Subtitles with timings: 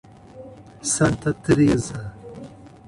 [0.93, 2.11] Santa Teresa